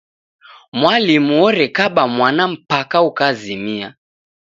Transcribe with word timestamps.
Mwalimu 0.79 1.33
orekaba 1.47 2.03
mwana 2.15 2.43
mpaka 2.53 2.97
ukazimia. 3.09 3.87